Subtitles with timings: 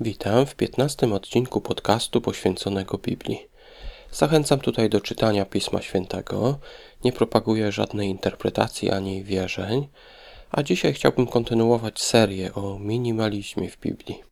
[0.00, 3.48] Witam w 15 odcinku podcastu poświęconego Biblii.
[4.12, 6.58] Zachęcam tutaj do czytania Pisma Świętego.
[7.04, 9.88] Nie propaguję żadnej interpretacji ani wierzeń,
[10.50, 14.22] a dzisiaj chciałbym kontynuować serię o minimalizmie w Biblii.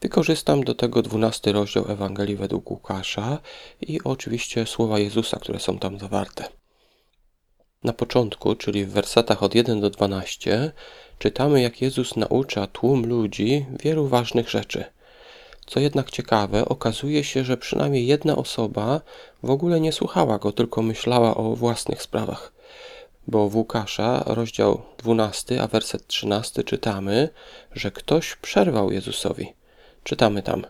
[0.00, 3.38] Wykorzystam do tego 12 rozdział Ewangelii według Łukasza
[3.80, 6.44] i oczywiście słowa Jezusa, które są tam zawarte.
[7.84, 10.72] Na początku, czyli w wersetach od 1 do 12,
[11.20, 14.84] czytamy, jak Jezus naucza tłum ludzi wielu ważnych rzeczy.
[15.66, 19.00] Co jednak ciekawe, okazuje się, że przynajmniej jedna osoba
[19.42, 22.52] w ogóle nie słuchała go, tylko myślała o własnych sprawach.
[23.26, 27.28] Bo w Łukasza, rozdział 12, a werset 13 czytamy,
[27.72, 29.52] że ktoś przerwał Jezusowi.
[30.04, 30.66] Czytamy tam.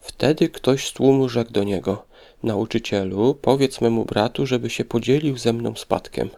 [0.00, 2.06] Wtedy ktoś z tłumu rzekł do niego:
[2.42, 6.30] Nauczycielu, powiedz memu bratu, żeby się podzielił ze mną spadkiem.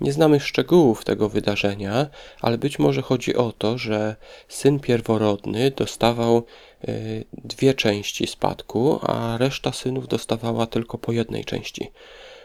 [0.00, 2.06] Nie znamy szczegółów tego wydarzenia,
[2.40, 4.16] ale być może chodzi o to, że
[4.48, 6.42] syn pierworodny dostawał
[6.88, 11.90] y, dwie części spadku, a reszta synów dostawała tylko po jednej części.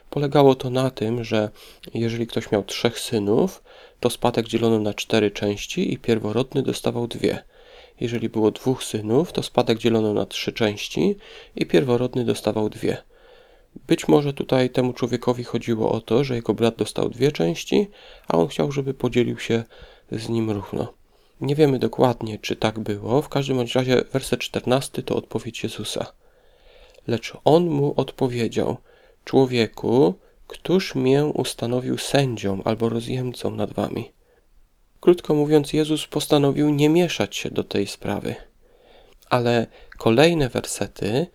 [0.09, 1.49] Polegało to na tym, że
[1.93, 3.63] jeżeli ktoś miał trzech synów,
[3.99, 7.43] to spadek dzielono na cztery części i pierworodny dostawał dwie.
[7.99, 11.15] Jeżeli było dwóch synów, to spadek dzielono na trzy części
[11.55, 12.97] i pierworodny dostawał dwie.
[13.87, 17.87] Być może tutaj temu człowiekowi chodziło o to, że jego brat dostał dwie części,
[18.27, 19.63] a on chciał, żeby podzielił się
[20.11, 20.93] z nim równo.
[21.41, 23.21] Nie wiemy dokładnie, czy tak było.
[23.21, 26.13] W każdym razie werset 14 to odpowiedź Jezusa.
[27.07, 28.77] Lecz on mu odpowiedział:
[29.25, 30.13] Człowieku,
[30.47, 34.11] któż mię ustanowił sędzią albo rozjemcą nad wami?
[34.99, 38.35] Krótko mówiąc, Jezus postanowił nie mieszać się do tej sprawy.
[39.29, 41.27] Ale kolejne wersety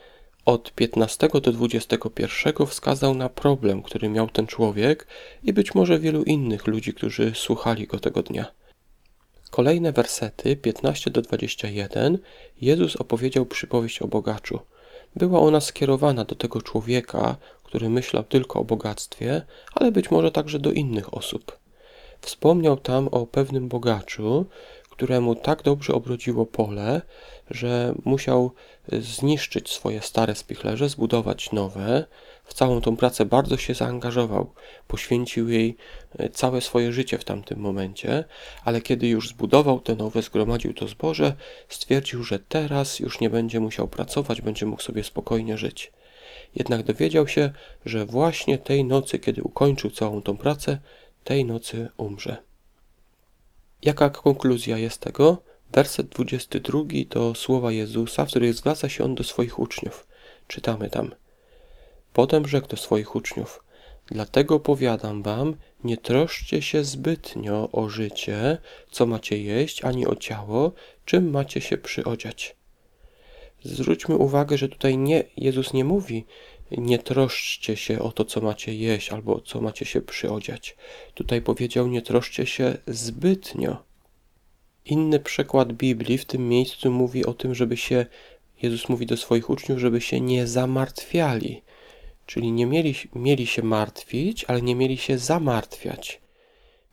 [0.46, 5.06] od 15 do 21 wskazał na problem, który miał ten człowiek
[5.42, 8.46] i być może wielu innych ludzi, którzy słuchali go tego dnia.
[9.50, 12.18] Kolejne wersety 15 do 21
[12.60, 14.58] Jezus opowiedział przypowieść o bogaczu.
[15.16, 19.42] Była ona skierowana do tego człowieka, który myślał tylko o bogactwie,
[19.74, 21.58] ale być może także do innych osób.
[22.20, 24.46] Wspomniał tam o pewnym bogaczu,
[24.90, 27.02] któremu tak dobrze obrodziło pole,
[27.50, 28.52] że musiał
[28.92, 32.04] zniszczyć swoje stare spichlerze, zbudować nowe.
[32.44, 34.52] W całą tą pracę bardzo się zaangażował,
[34.88, 35.76] poświęcił jej
[36.18, 38.24] e, całe swoje życie w tamtym momencie,
[38.64, 41.34] ale kiedy już zbudował te nowe, zgromadził to zboże,
[41.68, 45.92] stwierdził, że teraz już nie będzie musiał pracować, będzie mógł sobie spokojnie żyć.
[46.54, 47.50] Jednak dowiedział się,
[47.84, 50.78] że właśnie tej nocy, kiedy ukończył całą tą pracę,
[51.24, 52.36] tej nocy umrze.
[53.82, 55.42] Jaka konkluzja jest tego?
[55.72, 60.06] Werset 22 to słowa Jezusa, w których zwraca się on do swoich uczniów.
[60.48, 61.14] Czytamy tam.
[62.12, 63.64] Potem rzekł do swoich uczniów:
[64.06, 68.58] Dlatego powiadam wam, nie troszcie się zbytnio o życie,
[68.90, 70.72] co macie jeść, ani o ciało,
[71.04, 72.56] czym macie się przyodziać.
[73.64, 76.24] Zwróćmy uwagę, że tutaj nie, Jezus nie mówi,
[76.70, 80.76] nie troszczcie się o to, co macie jeść albo co macie się przyodziać.
[81.14, 83.85] Tutaj powiedział, nie troszczcie się zbytnio.
[84.86, 88.06] Inny przekład Biblii w tym miejscu mówi o tym, żeby się,
[88.62, 91.62] Jezus mówi do swoich uczniów, żeby się nie zamartwiali.
[92.26, 96.20] Czyli nie mieli, mieli się martwić, ale nie mieli się zamartwiać.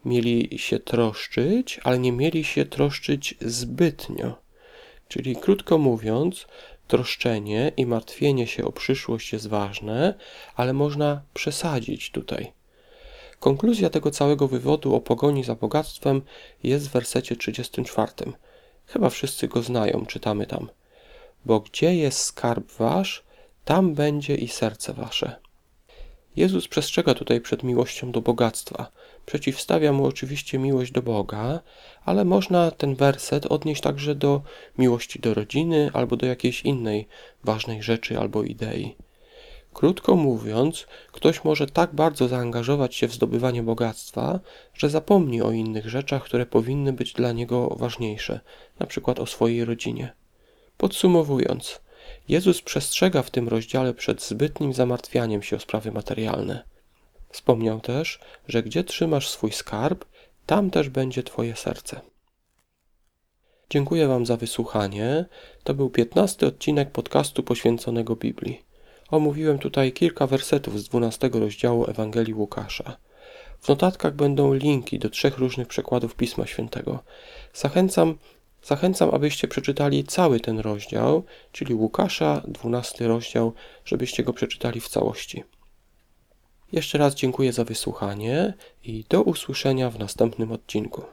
[0.06, 4.38] Mieli się troszczyć, ale nie mieli się troszczyć zbytnio.
[5.08, 6.48] Czyli krótko mówiąc,
[6.88, 10.14] troszczenie i martwienie się o przyszłość jest ważne,
[10.56, 12.52] ale można przesadzić tutaj.
[13.44, 16.22] Konkluzja tego całego wywodu o pogoni za bogactwem
[16.64, 18.12] jest w wersecie 34.
[18.86, 20.70] Chyba wszyscy go znają, czytamy tam.
[21.46, 23.24] Bo gdzie jest skarb wasz,
[23.66, 25.36] tam będzie i serce wasze.
[26.36, 28.92] Jezus przestrzega tutaj przed miłością do bogactwa.
[29.26, 31.60] Przeciwstawia mu oczywiście miłość do Boga,
[32.06, 34.42] ale można ten werset odnieść także do
[34.78, 37.08] miłości do rodziny albo do jakiejś innej
[37.44, 38.96] ważnej rzeczy albo idei.
[39.74, 44.40] Krótko mówiąc, ktoś może tak bardzo zaangażować się w zdobywanie bogactwa,
[44.74, 48.40] że zapomni o innych rzeczach, które powinny być dla niego ważniejsze,
[48.80, 50.14] na przykład o swojej rodzinie.
[50.78, 51.82] Podsumowując,
[52.30, 56.64] Jezus przestrzega w tym rozdziale przed zbytnim zamartwianiem się o sprawy materialne.
[57.30, 60.06] Wspomniał też, że gdzie trzymasz swój skarb,
[60.46, 62.02] tam też będzie Twoje serce.
[63.70, 65.26] Dziękuję Wam za wysłuchanie.
[65.64, 68.73] To był piętnasty odcinek podcastu poświęconego Biblii.
[69.10, 72.98] Omówiłem tutaj kilka wersetów z dwunastego rozdziału Ewangelii Łukasza.
[73.62, 77.00] W notatkach będą linki do trzech różnych przekładów Pisma Świętego.
[77.54, 78.18] Zachęcam
[78.64, 83.54] Zachęcam, abyście przeczytali cały ten rozdział, czyli Łukasza, 12 rozdział,
[83.86, 85.44] żebyście go przeczytali w całości.
[86.72, 88.54] Jeszcze raz dziękuję za wysłuchanie
[88.84, 91.04] i do usłyszenia w następnym odcinku.